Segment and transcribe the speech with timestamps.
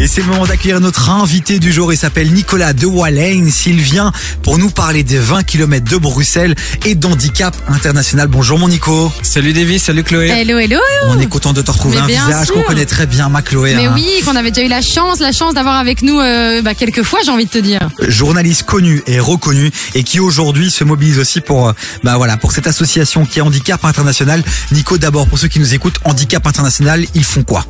[0.00, 1.92] Et c'est le moment d'accueillir notre invité du jour.
[1.92, 3.50] Il s'appelle Nicolas de Wallens.
[3.66, 6.54] Il vient pour nous parler des 20 km de Bruxelles
[6.86, 8.26] et d'handicap international.
[8.28, 9.12] Bonjour mon Nico.
[9.22, 10.28] Salut Davy, salut Chloé.
[10.28, 10.78] Hello, hello.
[11.08, 13.74] On est content de te retrouver Mais un visage qu'on connaît très bien, ma Chloé.
[13.74, 13.92] Mais hein.
[13.94, 17.02] oui, qu'on avait déjà eu la chance, la chance d'avoir avec nous euh, bah, quelques
[17.02, 17.80] fois, j'ai envie de te dire.
[18.08, 21.72] journaliste connu et reconnu et qui aujourd'hui se mobilise aussi pour euh,
[22.04, 24.42] bah voilà pour cette association qui est Handicap International.
[24.72, 27.66] Nico d'abord pour ceux qui nous écoutent, Handicap International, ils font quoi?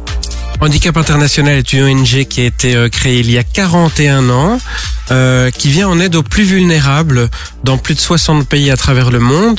[0.60, 4.60] Handicap International est une ONG qui a été euh, créée il y a 41 ans,
[5.10, 7.30] euh, qui vient en aide aux plus vulnérables
[7.64, 9.58] dans plus de 60 pays à travers le monde.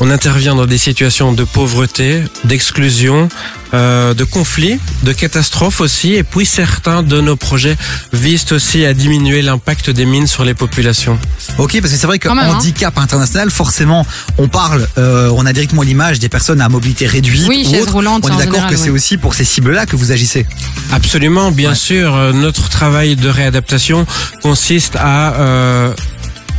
[0.00, 3.28] On intervient dans des situations de pauvreté, d'exclusion,
[3.72, 6.12] euh, de conflits, de catastrophes aussi.
[6.14, 7.76] Et puis certains de nos projets
[8.12, 11.18] visent aussi à diminuer l'impact des mines sur les populations.
[11.58, 12.36] Ok, parce que c'est vrai que hein.
[12.56, 14.06] handicap international, forcément,
[14.36, 17.46] on parle, euh, on a directement l'image des personnes à mobilité réduite.
[17.48, 18.96] Oui, ou On est d'accord que c'est oui.
[18.96, 20.46] aussi pour ces cibles-là que vous agissez.
[20.92, 21.74] Absolument, bien Ouais.
[21.74, 22.14] sûr.
[22.14, 24.06] Euh, Notre travail de réadaptation
[24.42, 25.92] consiste à euh,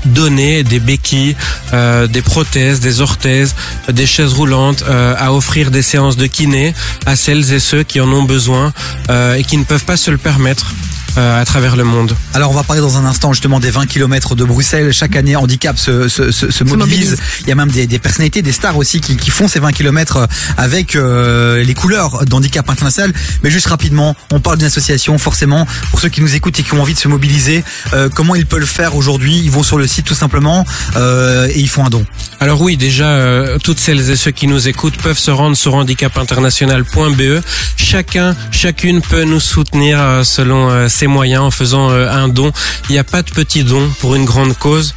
[0.08, 1.36] donner des béquilles,
[1.73, 3.55] euh, des prothèses, des orthèses,
[3.91, 6.73] des chaises roulantes, euh, à offrir des séances de kiné
[7.05, 8.73] à celles et ceux qui en ont besoin
[9.09, 10.73] euh, et qui ne peuvent pas se le permettre
[11.18, 12.16] à travers le monde.
[12.34, 14.92] Alors on va parler dans un instant justement des 20 km de Bruxelles.
[14.94, 17.12] Chaque année, Handicap se, se, se, se mobilise.
[17.12, 17.18] mobilise.
[17.42, 19.72] Il y a même des, des personnalités, des stars aussi qui, qui font ces 20
[19.72, 23.14] km avec euh, les couleurs d'Handicap International.
[23.44, 25.18] Mais juste rapidement, on parle d'une association.
[25.18, 28.36] Forcément, pour ceux qui nous écoutent et qui ont envie de se mobiliser, euh, comment
[28.36, 29.38] ils peuvent le faire aujourd'hui?
[29.44, 32.06] Ils vont sur le site tout simplement euh, et ils font un don.
[32.40, 35.76] Alors oui, déjà, euh, toutes celles et ceux qui nous écoutent peuvent se rendre sur
[35.76, 37.42] handicapinternational.be.
[37.76, 42.52] Chacun, chacune peut nous soutenir euh, selon euh, moyens en faisant euh, un don.
[42.89, 44.94] Il n'y a pas de petit don pour une grande cause.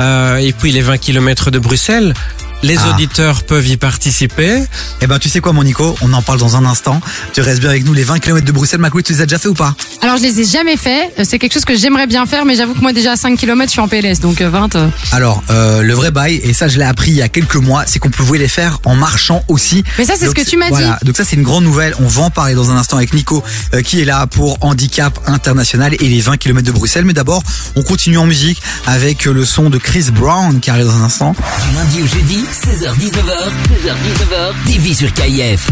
[0.00, 2.14] Euh, et puis les 20 km de Bruxelles,
[2.62, 2.90] les Ah.
[2.90, 4.62] auditeurs peuvent y participer.
[5.00, 5.96] Eh ben tu sais quoi mon Nico?
[6.02, 7.00] On en parle dans un instant.
[7.32, 7.92] Tu restes bien avec nous.
[7.94, 9.74] Les 20 km de Bruxelles, Macoué, tu les as déjà fait ou pas?
[10.00, 12.54] Alors je les ai jamais fait, Euh, c'est quelque chose que j'aimerais bien faire, mais
[12.56, 14.74] j'avoue que moi déjà à 5 km je suis en PLS, donc euh, 20.
[14.76, 14.88] euh.
[15.12, 17.84] Alors, euh, le vrai bail, et ça je l'ai appris il y a quelques mois,
[17.86, 19.84] c'est qu'on pouvait les faire en marchant aussi.
[19.98, 20.98] Mais ça c'est ce que tu m'as voilà.
[21.04, 21.94] Donc ça c'est une grande nouvelle.
[22.00, 23.42] On va en parler dans un instant avec Nico
[23.74, 27.04] euh, qui est là pour Handicap International et les 20 km de Bruxelles.
[27.04, 27.42] Mais d'abord,
[27.76, 31.34] on continue en musique avec le son de Chris Brown qui arrive dans un instant.
[31.70, 35.70] Du lundi au jeudi, 16h-19h, 16h-19h, TV sur KIF.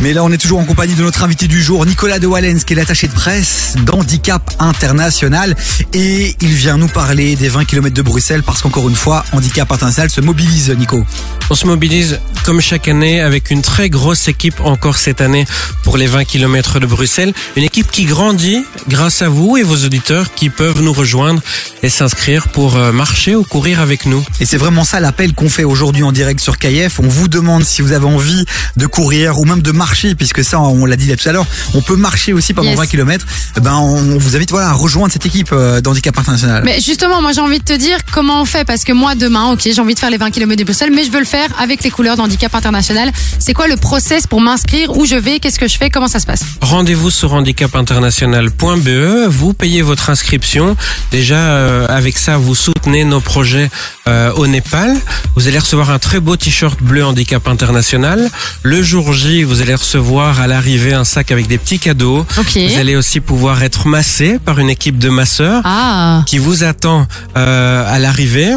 [0.00, 2.60] Mais là, on est toujours en compagnie de notre invité du jour, Nicolas de Wallens,
[2.66, 5.54] qui est l'attaché de presse d'Handicap International.
[5.92, 9.70] Et il vient nous parler des 20 km de Bruxelles parce qu'encore une fois, Handicap
[9.70, 11.04] International se mobilise, Nico.
[11.50, 15.46] On se mobilise comme chaque année avec une très grosse équipe encore cette année
[15.82, 17.32] pour les 20 km de Bruxelles.
[17.56, 21.40] Une équipe qui grandit grâce à vous et vos auditeurs qui peuvent nous rejoindre
[21.82, 24.22] et s'inscrire pour euh, marcher ou courir avec nous.
[24.40, 27.00] Et c'est vraiment ça l'appel qu'on fait aujourd'hui en direct sur KF.
[27.00, 28.44] On vous demande si vous avez envie
[28.76, 31.46] de courir ou même de marcher, puisque ça, on l'a dit là tout à l'heure,
[31.72, 32.78] on peut marcher aussi pendant Yes.
[32.78, 33.26] 20 km.
[33.62, 36.62] Ben, on vous invite voilà, à rejoindre cette équipe euh, d'handicap international.
[36.64, 39.50] Mais justement, moi j'ai envie de te dire comment on fait, parce que moi demain,
[39.52, 41.48] ok, j'ai envie de faire les 20 km de Bruxelles, mais je veux le faire
[41.58, 43.10] avec les couleurs d'handicap international.
[43.38, 44.96] C'est quoi le process pour m'inscrire?
[44.96, 45.38] Où je vais?
[45.38, 45.90] Qu'est-ce que je fais?
[45.90, 46.42] Comment ça se passe?
[46.60, 50.76] Rendez-vous sur handicapinternational.be, vous payez votre inscription.
[51.10, 53.70] Déjà, euh, avec ça, vous soutenez nos projets
[54.08, 54.96] euh, au Népal.
[55.36, 58.28] Vous allez recevoir un très beau t-shirt bleu handicap international.
[58.62, 62.26] Le jour J, vous allez recevoir à l'arrivée un sac avec des petits cadeaux.
[62.36, 67.06] Vous allez aussi pouvoir être massé par une équipe de masseurs Ah, qui vous attend
[67.36, 68.54] euh, à l'arrivée.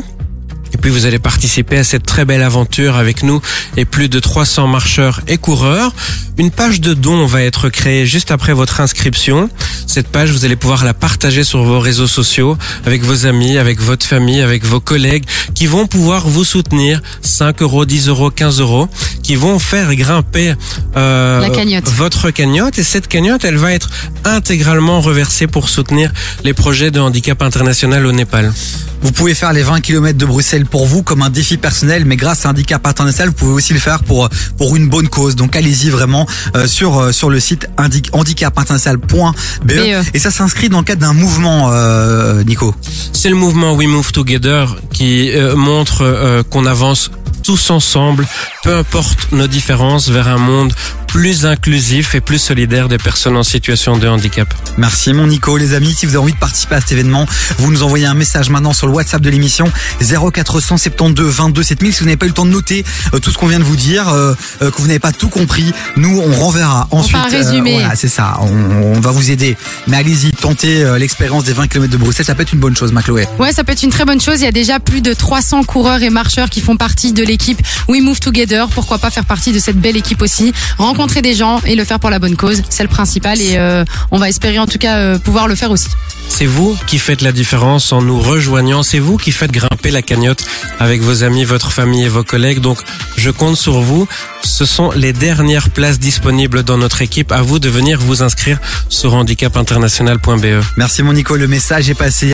[0.77, 3.41] Et puis vous allez participer à cette très belle aventure avec nous
[3.77, 5.91] et plus de 300 marcheurs et coureurs.
[6.37, 9.49] Une page de dons va être créée juste après votre inscription.
[9.87, 13.81] Cette page, vous allez pouvoir la partager sur vos réseaux sociaux avec vos amis, avec
[13.81, 15.23] votre famille, avec vos collègues
[15.55, 18.87] qui vont pouvoir vous soutenir 5 euros, 10 euros, 15 euros,
[19.23, 20.53] qui vont faire grimper
[20.95, 21.89] euh, La cagnotte.
[21.89, 22.77] votre cagnotte.
[22.77, 23.89] Et cette cagnotte, elle va être
[24.25, 26.13] intégralement reversée pour soutenir
[26.43, 28.53] les projets de handicap international au Népal.
[29.01, 32.15] Vous pouvez faire les 20 km de Bruxelles pour vous comme un défi personnel, mais
[32.15, 35.35] grâce à Handicap International, vous pouvez aussi le faire pour pour une bonne cause.
[35.35, 40.05] Donc allez-y vraiment euh, sur euh, sur le site handi- handicapinternational.be BE.
[40.13, 42.73] et ça s'inscrit dans le cadre d'un mouvement, euh, Nico.
[43.13, 47.11] C'est le mouvement We Move Together qui euh, montre euh, qu'on avance
[47.43, 48.27] tous ensemble,
[48.63, 50.73] peu importe nos différences, vers un monde
[51.07, 54.53] plus inclusif et plus solidaire des personnes en situation de handicap.
[54.77, 55.93] Merci mon Nico, les amis.
[55.93, 57.25] Si vous avez envie de participer à cet événement,
[57.57, 59.71] vous nous envoyez un message maintenant sur le WhatsApp de l'émission
[60.01, 61.93] 0472 22 7000.
[61.93, 63.63] Si vous n'avez pas eu le temps de noter euh, tout ce qu'on vient de
[63.63, 67.17] vous dire, euh, euh, que vous n'avez pas tout compris, nous on renverra ensuite.
[67.17, 67.79] un résumé.
[67.79, 68.37] voilà, c'est ça.
[68.41, 69.57] On, on va vous aider.
[69.87, 72.75] Mais allez-y, tenter euh, l'expérience des 20 km de Bruxelles, ça peut être une bonne
[72.75, 73.27] chose, Macloé.
[73.39, 74.41] Ouais, ça peut être une très bonne chose.
[74.41, 77.61] Il y a déjà plus de 300 coureurs et marcheurs qui font partie de l'équipe
[77.87, 78.67] We Move Together.
[78.69, 80.53] Pourquoi pas faire partie de cette belle équipe aussi?
[80.97, 83.39] Rencontrer des gens et le faire pour la bonne cause, c'est le principal.
[83.39, 85.89] Et euh, on va espérer en tout cas euh, pouvoir le faire aussi.
[86.27, 88.81] C'est vous qui faites la différence en nous rejoignant.
[88.81, 90.43] C'est vous qui faites grimper la cagnotte
[90.79, 92.61] avec vos amis, votre famille et vos collègues.
[92.61, 92.79] Donc,
[93.15, 94.07] je compte sur vous.
[94.43, 97.31] Ce sont les dernières places disponibles dans notre équipe.
[97.31, 98.57] À vous de venir vous inscrire
[98.89, 100.63] sur handicapinternational.be.
[100.77, 102.25] Merci mon Nico, le message est passé.